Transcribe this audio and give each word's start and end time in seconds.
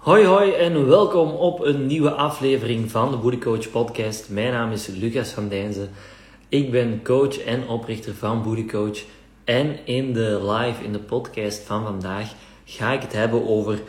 Hoi 0.00 0.24
hoi 0.24 0.52
en 0.52 0.86
welkom 0.86 1.30
op 1.30 1.60
een 1.60 1.86
nieuwe 1.86 2.10
aflevering 2.10 2.90
van 2.90 3.10
de 3.10 3.16
Booty 3.16 3.38
Coach 3.38 3.70
podcast. 3.70 4.28
Mijn 4.28 4.52
naam 4.52 4.72
is 4.72 4.86
Lucas 4.86 5.30
van 5.30 5.48
Dijnzen. 5.48 5.90
Ik 6.48 6.70
ben 6.70 7.02
coach 7.02 7.38
en 7.38 7.68
oprichter 7.68 8.14
van 8.14 8.42
Booty 8.42 8.66
Coach. 8.66 8.98
En 9.44 9.86
in 9.86 10.12
de 10.12 10.50
live, 10.52 10.84
in 10.84 10.92
de 10.92 10.98
podcast 10.98 11.62
van 11.62 11.84
vandaag, 11.84 12.32
ga 12.64 12.92
ik 12.92 13.02
het 13.02 13.12
hebben 13.12 13.48
over 13.48 13.80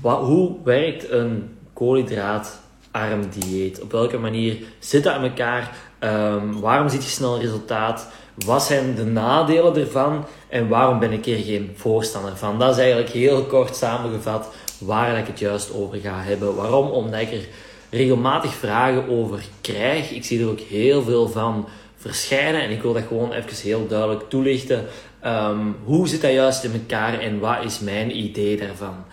wat, 0.00 0.20
hoe 0.20 0.56
werkt 0.64 1.10
een 1.10 1.56
koolhydraatarm 1.72 3.28
dieet? 3.38 3.82
Op 3.82 3.92
welke 3.92 4.18
manier 4.18 4.56
zit 4.78 5.02
dat 5.04 5.16
in 5.16 5.22
elkaar? 5.22 5.76
Um, 6.00 6.60
waarom 6.60 6.88
ziet 6.88 7.04
je 7.04 7.10
snel 7.10 7.40
resultaat? 7.40 8.08
Wat 8.34 8.62
zijn 8.62 8.94
de 8.94 9.04
nadelen 9.04 9.76
ervan? 9.76 10.24
En 10.48 10.68
waarom 10.68 10.98
ben 10.98 11.12
ik 11.12 11.26
er 11.26 11.38
geen 11.38 11.72
voorstander 11.74 12.36
van? 12.36 12.58
Dat 12.58 12.70
is 12.70 12.78
eigenlijk 12.82 13.10
heel 13.10 13.44
kort 13.44 13.76
samengevat 13.76 14.48
waar 14.78 15.18
ik 15.18 15.26
het 15.26 15.38
juist 15.38 15.72
over 15.72 15.98
ga 15.98 16.22
hebben. 16.22 16.54
Waarom? 16.54 16.90
Omdat 16.90 17.20
ik 17.20 17.32
er 17.32 17.46
regelmatig 17.90 18.54
vragen 18.54 19.08
over 19.08 19.44
krijg. 19.60 20.10
Ik 20.10 20.24
zie 20.24 20.40
er 20.40 20.48
ook 20.48 20.60
heel 20.60 21.02
veel 21.02 21.28
van 21.28 21.68
verschijnen 21.96 22.62
en 22.62 22.70
ik 22.70 22.82
wil 22.82 22.92
dat 22.92 23.02
gewoon 23.08 23.32
even 23.32 23.56
heel 23.56 23.86
duidelijk 23.86 24.28
toelichten. 24.28 24.84
Um, 25.26 25.76
hoe 25.84 26.08
zit 26.08 26.20
dat 26.20 26.32
juist 26.32 26.64
in 26.64 26.72
elkaar 26.72 27.20
en 27.20 27.38
wat 27.38 27.64
is 27.64 27.80
mijn 27.80 28.16
idee 28.16 28.56
daarvan? 28.56 29.04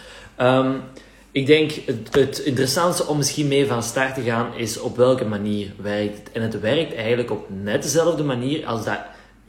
Um, 0.41 0.81
ik 1.31 1.45
denk 1.45 1.71
het, 1.71 2.15
het 2.15 2.39
interessantste 2.39 3.05
om 3.05 3.17
misschien 3.17 3.47
mee 3.47 3.67
van 3.67 3.83
start 3.83 4.15
te 4.15 4.21
gaan 4.21 4.55
is 4.55 4.79
op 4.79 4.97
welke 4.97 5.25
manier 5.25 5.71
werkt 5.81 6.17
het. 6.17 6.31
En 6.31 6.41
het 6.41 6.59
werkt 6.59 6.95
eigenlijk 6.95 7.31
op 7.31 7.45
net 7.47 7.83
dezelfde 7.83 8.23
manier 8.23 8.65
als 8.65 8.85
dat 8.85 8.99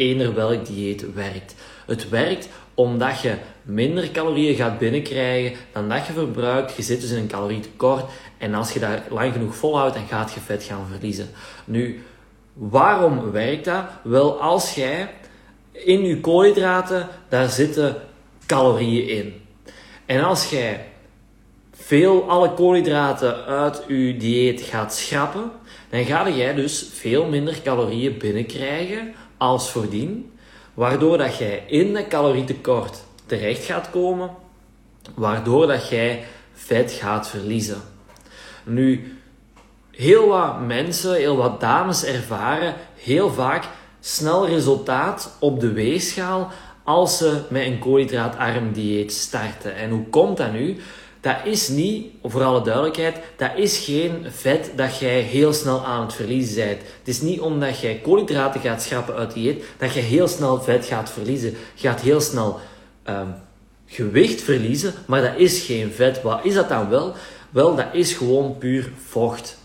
eender 0.03 0.35
welk 0.35 0.67
dieet 0.67 1.15
werkt. 1.15 1.55
Het 1.87 2.09
werkt 2.09 2.49
omdat 2.75 3.21
je 3.21 3.35
minder 3.63 4.11
calorieën 4.11 4.55
gaat 4.55 4.79
binnenkrijgen 4.79 5.59
dan 5.73 5.89
dat 5.89 6.07
je 6.07 6.13
verbruikt. 6.13 6.77
Je 6.77 6.83
zit 6.83 7.01
dus 7.01 7.11
in 7.11 7.19
een 7.19 7.27
calorietekort 7.27 8.11
en 8.39 8.55
als 8.55 8.73
je 8.73 8.81
daar 8.81 9.03
lang 9.11 9.33
genoeg 9.33 9.57
volhoudt, 9.57 9.95
dan 9.95 10.07
gaat 10.07 10.33
je 10.33 10.41
vet 10.41 10.65
gaan 10.65 10.87
verliezen. 10.91 11.29
Nu, 11.65 12.03
waarom 12.53 13.31
werkt 13.31 13.65
dat? 13.65 13.85
Wel, 14.03 14.41
als 14.41 14.75
jij 14.75 15.11
in 15.73 16.05
je 16.05 16.21
koolhydraten, 16.21 17.09
daar 17.29 17.49
zitten 17.49 17.97
calorieën 18.47 19.09
in. 19.09 19.35
En 20.07 20.25
als 20.25 20.51
jij 20.51 20.87
veel 21.73 22.29
alle 22.29 22.55
koolhydraten 22.55 23.45
uit 23.45 23.85
je 23.89 24.17
dieet 24.17 24.61
gaat 24.61 24.95
schrappen, 24.95 25.51
dan 25.91 26.05
ga 26.05 26.31
jij 26.31 26.55
dus 26.55 26.89
veel 26.93 27.25
minder 27.25 27.63
calorieën 27.63 28.19
binnenkrijgen 28.19 29.15
als 29.43 29.71
voordien, 29.71 30.33
waardoor 30.75 31.19
dat 31.19 31.37
jij 31.37 31.65
in 31.67 31.97
een 31.97 32.09
calorietekort 32.09 33.03
terecht 33.27 33.65
gaat 33.65 33.91
komen, 33.91 34.31
waardoor 35.15 35.67
dat 35.67 35.89
jij 35.89 36.25
vet 36.53 36.93
gaat 36.93 37.29
verliezen. 37.29 37.81
Nu, 38.65 39.19
heel 39.91 40.29
wat 40.29 40.61
mensen, 40.61 41.15
heel 41.15 41.37
wat 41.37 41.61
dames 41.61 42.05
ervaren 42.05 42.75
heel 42.97 43.31
vaak 43.31 43.65
snel 44.01 44.47
resultaat 44.47 45.37
op 45.41 45.61
de 45.61 45.73
weegschaal 45.73 46.51
als 46.85 47.19
ze 47.19 47.43
met 47.49 47.67
een 47.67 47.79
koolhydraatarm 47.79 48.73
dieet 48.73 49.13
starten. 49.13 49.75
En 49.75 49.91
hoe 49.91 50.07
komt 50.07 50.37
dat 50.37 50.53
nu? 50.53 50.81
Dat 51.23 51.37
is 51.45 51.69
niet, 51.69 52.07
voor 52.23 52.43
alle 52.43 52.63
duidelijkheid, 52.63 53.17
dat 53.37 53.51
is 53.57 53.79
geen 53.79 54.25
vet 54.29 54.71
dat 54.77 54.99
jij 54.99 55.21
heel 55.21 55.53
snel 55.53 55.85
aan 55.85 56.03
het 56.03 56.15
verliezen 56.15 56.65
bent. 56.65 56.81
Het 56.81 57.09
is 57.09 57.21
niet 57.21 57.41
omdat 57.41 57.81
jij 57.81 58.01
koolhydraten 58.03 58.61
gaat 58.61 58.83
schrappen 58.83 59.15
uit 59.15 59.33
dieet, 59.33 59.65
dat 59.79 59.93
je 59.93 60.01
heel 60.01 60.29
snel 60.29 60.61
vet 60.61 60.85
gaat 60.85 61.11
verliezen. 61.11 61.51
Je 61.75 61.89
gaat 61.89 62.01
heel 62.01 62.21
snel 62.21 62.61
um, 63.09 63.35
gewicht 63.87 64.41
verliezen, 64.41 64.95
maar 65.07 65.23
dat 65.23 65.37
is 65.37 65.65
geen 65.65 65.93
vet. 65.93 66.23
Wat 66.23 66.45
is 66.45 66.55
dat 66.55 66.69
dan 66.69 66.89
wel? 66.89 67.15
Wel, 67.51 67.77
dat 67.77 67.89
is 67.93 68.13
gewoon 68.13 68.59
puur 68.59 68.93
vocht. 69.09 69.59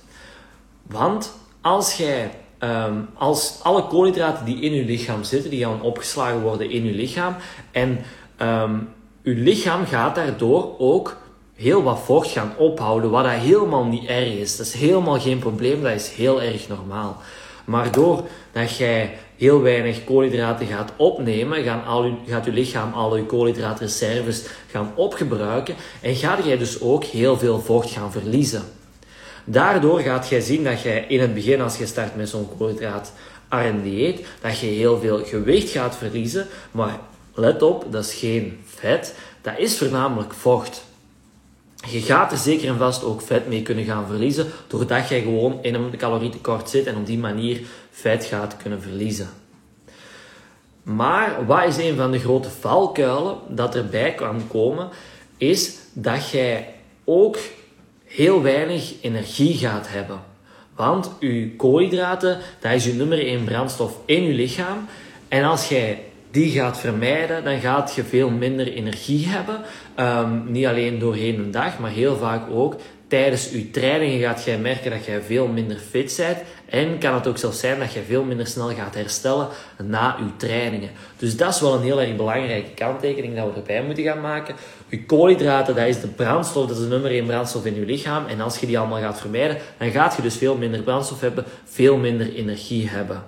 Want 0.81 1.33
als 1.61 1.94
jij, 1.94 2.31
um, 2.59 3.08
als 3.14 3.59
alle 3.61 3.87
koolhydraten 3.87 4.45
die 4.45 4.59
in 4.61 4.73
je 4.73 4.86
lichaam 4.86 5.23
zitten, 5.23 5.49
die 5.49 5.64
gaan 5.64 5.82
opgeslagen 5.82 6.42
worden 6.42 6.70
in 6.70 6.86
je 6.86 6.93
lichaam, 6.93 7.36
en 7.71 7.99
um, 8.42 8.89
je 9.21 9.36
lichaam 9.36 9.86
gaat 9.86 10.15
daardoor 10.15 10.76
ook 10.77 11.17
heel 11.58 11.84
wat 11.84 12.00
vocht 12.00 12.32
gaan 12.32 12.54
ophouden, 12.58 13.10
wat 13.10 13.23
dat 13.23 13.34
helemaal 13.34 13.86
niet 13.86 14.06
erg 14.06 14.34
is. 14.34 14.58
Dat 14.58 14.66
is 14.66 14.73
helemaal 14.73 15.20
geen 15.20 15.40
probleem, 15.40 15.84
dat 15.84 15.92
is 15.92 16.10
heel 16.10 16.42
erg 16.42 16.68
normaal. 16.68 17.22
Maar 17.66 17.92
doordat 17.92 18.78
jij 18.78 19.18
heel 19.38 19.62
weinig 19.62 20.04
koolhydraten 20.04 20.68
gaat 20.68 20.92
opnemen, 20.95 21.64
gaan 21.64 21.86
al 21.86 22.04
uw, 22.04 22.18
gaat 22.28 22.45
je 22.45 22.52
lichaam 22.52 22.94
al 22.94 23.18
je 23.18 23.26
koolhydraatreserves 23.26 24.45
gaan 24.72 24.92
opgebruiken 24.95 25.76
en 26.02 26.16
gaat 26.16 26.45
jij 26.45 26.58
dus 26.58 26.82
ook 26.82 27.04
heel 27.04 27.38
veel 27.38 27.60
vocht 27.60 27.89
gaan 27.89 28.12
verliezen. 28.12 28.64
Daardoor 29.44 30.00
gaat 30.00 30.30
jij 30.30 30.42
zien 30.42 30.64
dat 30.64 30.82
jij 30.82 31.06
in 31.08 31.20
het 31.20 31.34
begin, 31.34 31.62
als 31.62 31.78
je 31.78 31.86
start 31.86 32.16
met 32.16 32.30
zo'n 32.30 32.50
koolhydraatarm 32.58 33.82
dieet, 33.84 34.26
dat 34.42 34.60
je 34.60 34.68
heel 34.68 35.00
veel 35.00 35.26
gewicht 35.26 35.70
gaat 35.70 35.95
verliezen. 35.95 36.48
Maar 36.72 37.00
let 37.34 37.62
op, 37.62 37.86
dat 37.92 38.06
is 38.06 38.14
geen 38.14 38.60
vet, 38.66 39.16
dat 39.42 39.54
is 39.58 39.78
voornamelijk 39.78 40.34
vocht. 40.34 40.86
Je 41.86 42.02
gaat 42.02 42.32
er 42.32 42.38
zeker 42.38 42.67
en 42.67 42.77
vast 42.77 43.04
ook 43.04 43.21
vet 43.21 43.48
mee 43.48 43.61
kunnen 43.61 43.86
gaan 43.86 44.08
verliezen, 44.08 44.48
doordat 44.67 45.10
je 45.10 45.21
gewoon 45.21 45.60
in 45.61 45.73
een 45.73 45.98
calorietekort 45.98 46.70
zit 46.70 46.86
en 46.86 46.95
op 46.95 47.05
die 47.05 47.17
manier 47.17 47.61
vet 47.92 48.26
gaat 48.26 48.58
kunnen 48.58 48.82
verliezen. 48.82 49.30
Maar 50.83 51.45
wat 51.45 51.67
is 51.67 51.77
een 51.77 51.95
van 51.95 52.11
de 52.11 52.20
grote 52.20 52.49
valkuilen 52.49 53.36
dat 53.49 53.76
erbij 53.76 54.14
kan 54.14 54.48
komen, 54.48 54.89
is 55.38 55.76
dat 55.93 56.30
jij 56.30 56.73
ook 57.04 57.38
heel 58.05 58.42
weinig 58.42 58.94
energie 59.02 59.54
gaat 59.54 59.88
hebben. 59.89 60.20
Want 60.76 61.11
je 61.20 61.55
koolhydraten, 61.55 62.39
dat 62.59 62.71
is 62.71 62.86
je 62.86 62.94
nummer 62.94 63.20
1 63.20 63.44
brandstof 63.44 63.98
in 64.05 64.23
je 64.23 64.33
lichaam. 64.33 64.88
En 65.27 65.44
als 65.44 65.67
jij 65.67 66.04
die 66.37 66.52
gaat 66.52 66.80
vermijden, 66.80 67.43
dan 67.43 67.59
gaat 67.59 67.95
je 67.95 68.03
veel 68.03 68.30
minder 68.30 68.73
energie 68.73 69.27
hebben. 69.27 69.61
Um, 69.99 70.52
niet 70.52 70.65
alleen 70.65 70.99
doorheen 70.99 71.39
een 71.39 71.52
dag, 71.52 71.80
maar 71.80 71.92
heel 71.92 72.17
vaak 72.17 72.49
ook 72.49 72.75
tijdens 73.08 73.49
je 73.49 73.71
trainingen 73.71 74.20
gaat 74.20 74.43
jij 74.43 74.58
merken 74.58 74.92
dat 74.92 75.05
jij 75.05 75.21
veel 75.21 75.47
minder 75.47 75.77
fit 75.77 76.15
bent. 76.17 76.37
En 76.70 76.99
kan 76.99 77.14
het 77.14 77.27
ook 77.27 77.37
zelfs 77.37 77.59
zijn 77.59 77.80
dat 77.80 77.93
je 77.93 78.02
veel 78.08 78.23
minder 78.23 78.47
snel 78.47 78.70
gaat 78.70 78.95
herstellen 78.95 79.47
na 79.83 80.15
je 80.20 80.36
trainingen. 80.47 80.89
Dus 81.17 81.37
dat 81.37 81.53
is 81.53 81.61
wel 81.61 81.73
een 81.73 81.81
heel 81.81 82.02
erg 82.02 82.15
belangrijke 82.15 82.73
kanttekening 82.73 83.36
dat 83.36 83.53
we 83.53 83.59
erbij 83.59 83.83
moeten 83.83 84.03
gaan 84.03 84.21
maken. 84.21 84.55
Je 84.87 85.05
koolhydraten, 85.05 85.76
dat 85.76 85.87
is 85.87 86.02
de 86.02 86.08
brandstof, 86.08 86.67
dat 86.67 86.77
is 86.77 86.83
de 86.83 86.89
nummer 86.89 87.11
1 87.11 87.26
brandstof 87.26 87.65
in 87.65 87.76
je 87.76 87.86
lichaam. 87.86 88.26
En 88.26 88.42
als 88.42 88.59
je 88.59 88.65
die 88.65 88.80
allemaal 88.80 89.02
gaat 89.02 89.20
vermijden, 89.20 89.58
dan 89.77 89.92
gaat 89.92 90.15
je 90.15 90.21
dus 90.21 90.36
veel 90.36 90.58
minder 90.58 90.81
brandstof 90.81 91.21
hebben, 91.21 91.45
veel 91.64 91.97
minder 91.97 92.33
energie 92.33 92.89
hebben. 92.89 93.23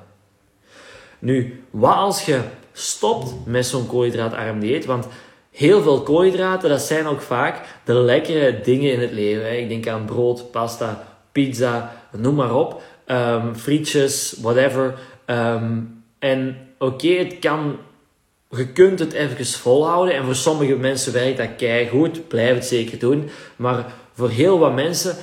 Nu, 1.20 1.64
wat 1.72 1.96
als 1.96 2.26
je 2.26 2.42
stopt 2.74 3.34
met 3.46 3.66
zo'n 3.66 3.88
koolhydraatarm 3.88 4.60
dieet. 4.60 4.86
Want 4.86 5.08
heel 5.52 5.82
veel 5.82 6.02
koolhydraten, 6.02 6.70
dat 6.70 6.82
zijn 6.82 7.08
ook 7.08 7.22
vaak 7.22 7.62
de 7.84 7.94
lekkere 7.94 8.62
dingen 8.62 8.94
in 8.94 9.00
het 9.00 9.12
leven. 9.12 9.60
Ik 9.60 9.70
denk 9.70 9.88
aan 9.88 10.06
brood, 10.06 10.52
pasta, 10.52 11.08
pizza, 11.32 11.94
noem 12.18 12.36
maar 12.36 12.56
op. 12.56 12.82
Um, 13.08 13.56
frietjes, 13.56 14.36
whatever. 14.42 15.00
Um, 15.26 16.04
en 16.20 16.58
oké, 16.78 17.08
het 17.08 17.40
kan... 17.40 17.78
Je 18.50 18.68
kunt 18.68 19.00
het 19.00 19.14
even 19.14 19.46
volhouden. 19.46 20.16
En 20.16 20.26
voor 20.26 20.36
sommige 20.36 20.76
mensen 20.76 21.14
werkt 21.14 21.38
dat 21.38 21.56
kei 21.58 21.88
goed. 21.88 22.28
Blijf 22.28 22.56
het 22.56 22.66
zeker 22.66 23.00
doen. 23.00 23.30
Maar 23.56 23.94
voor 24.14 24.30
heel 24.30 24.60
wat 24.60 24.74
mensen 24.74 25.16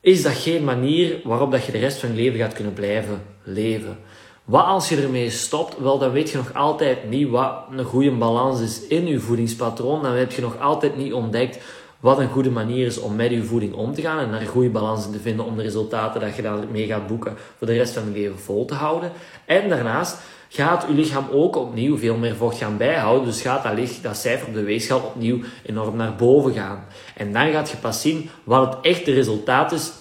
is 0.00 0.22
dat 0.22 0.32
geen 0.32 0.64
manier 0.64 1.20
waarop 1.24 1.50
dat 1.50 1.64
je 1.64 1.72
de 1.72 1.78
rest 1.78 1.98
van 1.98 2.08
je 2.08 2.22
leven 2.22 2.38
gaat 2.38 2.52
kunnen 2.52 2.72
blijven 2.72 3.22
leven. 3.42 3.98
Wat 4.44 4.64
als 4.64 4.88
je 4.88 5.02
ermee 5.02 5.30
stopt? 5.30 5.78
Wel, 5.78 5.98
dan 5.98 6.10
weet 6.12 6.30
je 6.30 6.36
nog 6.36 6.54
altijd 6.54 7.08
niet 7.08 7.28
wat 7.28 7.64
een 7.70 7.84
goede 7.84 8.10
balans 8.10 8.60
is 8.60 8.86
in 8.86 9.06
je 9.06 9.20
voedingspatroon. 9.20 10.02
Dan 10.02 10.12
heb 10.12 10.32
je 10.32 10.42
nog 10.42 10.60
altijd 10.60 10.96
niet 10.96 11.12
ontdekt 11.12 11.58
wat 12.00 12.18
een 12.18 12.28
goede 12.28 12.50
manier 12.50 12.86
is 12.86 12.98
om 12.98 13.16
met 13.16 13.30
je 13.30 13.44
voeding 13.44 13.74
om 13.74 13.94
te 13.94 14.00
gaan 14.00 14.18
en 14.18 14.30
daar 14.30 14.40
een 14.40 14.46
goede 14.46 14.70
balans 14.70 15.06
in 15.06 15.12
te 15.12 15.18
vinden 15.18 15.44
om 15.44 15.56
de 15.56 15.62
resultaten 15.62 16.20
dat 16.20 16.36
je 16.36 16.42
daarmee 16.42 16.86
gaat 16.86 17.06
boeken 17.06 17.36
voor 17.58 17.66
de 17.66 17.72
rest 17.72 17.92
van 17.92 18.04
je 18.04 18.10
leven 18.10 18.38
vol 18.38 18.64
te 18.64 18.74
houden. 18.74 19.12
En 19.44 19.68
daarnaast 19.68 20.18
gaat 20.48 20.84
je 20.88 20.94
lichaam 20.94 21.26
ook 21.32 21.56
opnieuw 21.56 21.98
veel 21.98 22.16
meer 22.16 22.36
vocht 22.36 22.58
gaan 22.58 22.76
bijhouden. 22.76 23.26
Dus 23.26 23.42
gaat 23.42 23.62
dat, 23.62 23.74
licht, 23.74 24.02
dat 24.02 24.16
cijfer 24.16 24.48
op 24.48 24.54
de 24.54 24.62
weegschaal 24.62 25.00
opnieuw 25.00 25.38
enorm 25.66 25.96
naar 25.96 26.14
boven 26.14 26.52
gaan. 26.52 26.84
En 27.16 27.32
dan 27.32 27.50
gaat 27.50 27.70
je 27.70 27.76
pas 27.76 28.00
zien 28.00 28.30
wat 28.44 28.66
het 28.66 28.84
echte 28.84 29.12
resultaat 29.12 29.72
is 29.72 29.92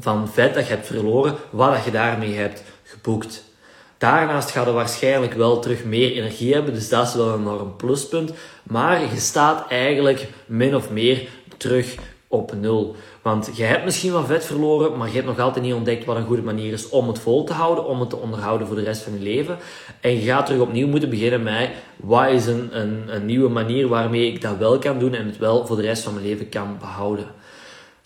van 0.00 0.28
vet 0.28 0.54
dat 0.54 0.66
je 0.66 0.72
hebt 0.72 0.86
verloren, 0.86 1.34
wat 1.50 1.72
dat 1.74 1.84
je 1.84 1.90
daarmee 1.90 2.34
hebt 2.34 2.62
geboekt. 2.88 3.44
Daarnaast 3.98 4.50
gaat 4.50 4.66
je 4.66 4.72
waarschijnlijk 4.72 5.32
wel 5.32 5.58
terug 5.58 5.84
meer 5.84 6.12
energie 6.12 6.54
hebben, 6.54 6.74
dus 6.74 6.88
dat 6.88 7.08
is 7.08 7.14
wel 7.14 7.28
een 7.28 7.40
enorm 7.40 7.76
pluspunt. 7.76 8.32
Maar 8.62 9.00
je 9.00 9.20
staat 9.20 9.68
eigenlijk 9.68 10.28
min 10.46 10.76
of 10.76 10.90
meer 10.90 11.28
terug 11.56 11.94
op 12.28 12.52
nul. 12.60 12.96
Want 13.22 13.50
je 13.54 13.62
hebt 13.64 13.84
misschien 13.84 14.12
wel 14.12 14.24
vet 14.24 14.44
verloren, 14.44 14.96
maar 14.96 15.08
je 15.08 15.14
hebt 15.14 15.26
nog 15.26 15.38
altijd 15.38 15.64
niet 15.64 15.74
ontdekt 15.74 16.04
wat 16.04 16.16
een 16.16 16.26
goede 16.26 16.42
manier 16.42 16.72
is 16.72 16.88
om 16.88 17.08
het 17.08 17.18
vol 17.18 17.44
te 17.44 17.52
houden, 17.52 17.86
om 17.86 18.00
het 18.00 18.10
te 18.10 18.16
onderhouden 18.16 18.66
voor 18.66 18.76
de 18.76 18.82
rest 18.82 19.02
van 19.02 19.12
je 19.12 19.18
leven. 19.18 19.58
En 20.00 20.10
je 20.10 20.20
gaat 20.20 20.46
terug 20.46 20.60
opnieuw 20.60 20.86
moeten 20.86 21.10
beginnen 21.10 21.42
met 21.42 21.70
wat 21.96 22.30
is 22.30 22.46
een, 22.46 22.80
een, 22.80 23.02
een 23.14 23.26
nieuwe 23.26 23.48
manier 23.48 23.88
waarmee 23.88 24.32
ik 24.32 24.40
dat 24.40 24.56
wel 24.56 24.78
kan 24.78 24.98
doen 24.98 25.14
en 25.14 25.26
het 25.26 25.38
wel 25.38 25.66
voor 25.66 25.76
de 25.76 25.82
rest 25.82 26.02
van 26.02 26.14
mijn 26.14 26.26
leven 26.26 26.48
kan 26.48 26.76
behouden. 26.78 27.26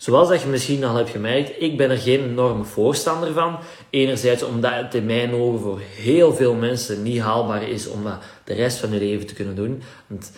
Zoals 0.03 0.29
dat 0.29 0.41
je 0.41 0.47
misschien 0.47 0.83
al 0.83 0.95
hebt 0.95 1.09
gemerkt, 1.09 1.61
ik 1.61 1.77
ben 1.77 1.89
er 1.89 1.97
geen 1.97 2.23
enorme 2.23 2.63
voorstander 2.63 3.33
van. 3.33 3.59
Enerzijds 3.89 4.43
omdat 4.43 4.73
het 4.73 4.93
in 4.93 5.05
mijn 5.05 5.33
ogen 5.33 5.59
voor 5.59 5.79
heel 5.79 6.33
veel 6.33 6.53
mensen 6.53 7.03
niet 7.03 7.19
haalbaar 7.19 7.69
is 7.69 7.87
om 7.87 8.03
dat 8.03 8.23
de 8.43 8.53
rest 8.53 8.77
van 8.77 8.89
hun 8.89 8.99
leven 8.99 9.27
te 9.27 9.33
kunnen 9.33 9.55
doen. 9.55 9.81
Want 10.07 10.31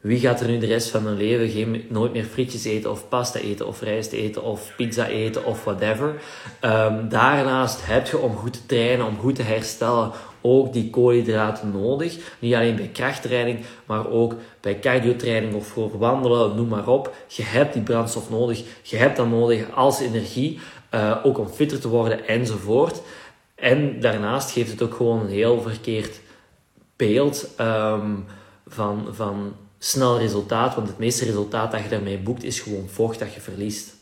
wie 0.00 0.20
gaat 0.20 0.40
er 0.40 0.48
nu 0.48 0.58
de 0.58 0.66
rest 0.66 0.88
van 0.88 1.06
hun 1.06 1.16
leven 1.16 1.48
geen, 1.48 1.86
nooit 1.88 2.12
meer 2.12 2.24
frietjes 2.24 2.64
eten 2.64 2.90
of 2.90 3.08
pasta 3.08 3.38
eten 3.38 3.66
of 3.66 3.80
rijst 3.80 4.12
eten 4.12 4.42
of 4.42 4.72
pizza 4.76 5.06
eten 5.06 5.44
of 5.44 5.64
whatever. 5.64 6.14
Um, 6.60 7.08
daarnaast 7.08 7.86
heb 7.86 8.06
je 8.06 8.18
om 8.18 8.36
goed 8.36 8.52
te 8.52 8.66
trainen, 8.66 9.06
om 9.06 9.18
goed 9.18 9.34
te 9.34 9.42
herstellen, 9.42 10.12
ook 10.46 10.72
die 10.72 10.90
koolhydraten 10.90 11.70
nodig. 11.70 12.16
Niet 12.38 12.54
alleen 12.54 12.76
bij 12.76 12.90
krachttraining, 12.92 13.58
maar 13.86 14.10
ook 14.10 14.34
bij 14.60 14.78
cardiotraining 14.78 15.54
of 15.54 15.66
voor 15.66 15.98
wandelen, 15.98 16.56
noem 16.56 16.68
maar 16.68 16.88
op. 16.88 17.14
Je 17.28 17.42
hebt 17.42 17.72
die 17.72 17.82
brandstof 17.82 18.30
nodig. 18.30 18.62
Je 18.82 18.96
hebt 18.96 19.16
dat 19.16 19.28
nodig 19.28 19.74
als 19.74 20.00
energie, 20.00 20.58
uh, 20.94 21.16
ook 21.22 21.38
om 21.38 21.48
fitter 21.48 21.80
te 21.80 21.88
worden 21.88 22.26
enzovoort. 22.26 23.02
En 23.54 24.00
daarnaast 24.00 24.50
geeft 24.50 24.70
het 24.70 24.82
ook 24.82 24.94
gewoon 24.94 25.20
een 25.20 25.28
heel 25.28 25.60
verkeerd 25.60 26.20
beeld 26.96 27.48
um, 27.60 28.24
van, 28.66 29.06
van 29.10 29.56
snel 29.78 30.18
resultaat, 30.18 30.74
want 30.74 30.88
het 30.88 30.98
meeste 30.98 31.24
resultaat 31.24 31.72
dat 31.72 31.82
je 31.82 31.88
daarmee 31.88 32.18
boekt 32.18 32.44
is 32.44 32.60
gewoon 32.60 32.88
vocht 32.88 33.18
dat 33.18 33.34
je 33.34 33.40
verliest. 33.40 33.95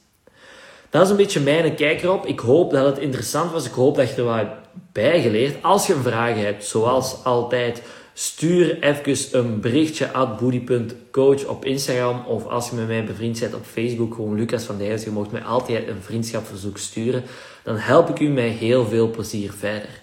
Dat 0.94 1.02
is 1.02 1.10
een 1.10 1.16
beetje 1.16 1.40
mijn 1.40 1.74
kijk 1.74 2.02
erop. 2.02 2.26
Ik 2.26 2.40
hoop 2.40 2.70
dat 2.70 2.86
het 2.86 2.98
interessant 2.98 3.52
was. 3.52 3.66
Ik 3.66 3.72
hoop 3.72 3.96
dat 3.96 4.08
je 4.08 4.16
er 4.16 4.24
wat 4.24 4.46
bij 4.92 5.22
geleerd. 5.22 5.62
Als 5.62 5.86
je 5.86 5.94
een 5.94 6.02
vraag 6.02 6.36
hebt, 6.36 6.64
zoals 6.64 7.24
altijd, 7.24 7.82
stuur 8.12 8.82
even 8.82 9.38
een 9.40 9.60
berichtje 9.60 10.12
at 10.12 10.38
booty.coach 10.38 11.44
op 11.44 11.64
Instagram. 11.64 12.24
Of 12.26 12.46
als 12.46 12.70
je 12.70 12.76
met 12.76 12.86
mij 12.86 13.04
bevriend 13.04 13.40
bent 13.40 13.54
op 13.54 13.64
Facebook, 13.64 14.14
gewoon 14.14 14.34
Lucas 14.34 14.64
van 14.64 14.78
Dijs. 14.78 15.04
Je 15.04 15.10
mag 15.10 15.30
mij 15.30 15.42
altijd 15.42 15.88
een 15.88 16.02
vriendschapverzoek 16.02 16.78
sturen. 16.78 17.22
Dan 17.62 17.76
help 17.76 18.08
ik 18.08 18.18
u 18.18 18.28
met 18.28 18.52
heel 18.52 18.86
veel 18.86 19.10
plezier 19.10 19.52
verder. 19.52 20.02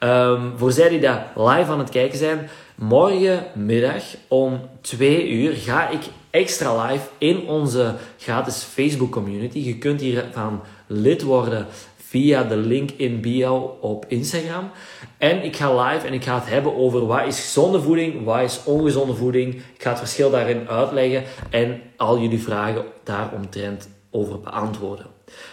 Um, 0.00 0.52
voor 0.56 0.72
zij 0.72 0.88
die 0.88 1.00
daar 1.00 1.32
live 1.34 1.70
aan 1.70 1.78
het 1.78 1.90
kijken 1.90 2.18
zijn, 2.18 2.48
morgenmiddag 2.76 4.02
om 4.28 4.60
2 4.80 5.30
uur 5.30 5.52
ga 5.54 5.88
ik 5.88 6.00
extra 6.30 6.86
live 6.86 7.08
in 7.18 7.46
onze 7.46 7.94
gratis 8.18 8.62
Facebook 8.62 9.10
community. 9.10 9.58
Je 9.58 9.78
kunt 9.78 10.00
hiervan 10.00 10.60
lid 10.86 11.22
worden 11.22 11.66
via 11.96 12.42
de 12.42 12.56
link 12.56 12.90
in 12.90 13.20
bio 13.20 13.78
op 13.80 14.04
Instagram. 14.08 14.70
En 15.18 15.44
ik 15.44 15.56
ga 15.56 15.82
live 15.82 16.06
en 16.06 16.12
ik 16.12 16.24
ga 16.24 16.34
het 16.34 16.48
hebben 16.48 16.76
over 16.76 17.06
wat 17.06 17.26
is 17.26 17.40
gezonde 17.40 17.80
voeding, 17.80 18.24
wat 18.24 18.42
is 18.42 18.64
ongezonde 18.64 19.14
voeding. 19.14 19.54
Ik 19.54 19.82
ga 19.82 19.90
het 19.90 19.98
verschil 19.98 20.30
daarin 20.30 20.68
uitleggen 20.68 21.22
en 21.50 21.80
al 21.96 22.18
jullie 22.18 22.42
vragen 22.42 22.84
daaromtrent 23.04 23.88
over 24.12 24.40
beantwoorden. 24.40 25.06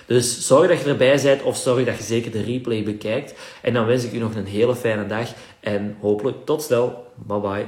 Dus 0.06 0.48
zorg 0.48 0.68
dat 0.68 0.80
je 0.80 0.90
erbij 0.90 1.20
bent 1.24 1.42
of 1.42 1.58
zorg 1.58 1.86
dat 1.86 1.98
je 1.98 2.04
zeker 2.04 2.32
de 2.32 2.44
replay 2.44 2.84
bekijkt. 2.84 3.34
En 3.62 3.74
dan 3.74 3.86
wens 3.86 4.04
ik 4.04 4.14
u 4.14 4.18
nog 4.18 4.36
een 4.36 4.46
hele 4.46 4.76
fijne 4.76 5.06
dag 5.06 5.34
en 5.60 5.98
hopelijk 6.00 6.46
tot 6.46 6.64
snel. 6.64 7.06
Bye 7.16 7.40
bye. 7.40 7.68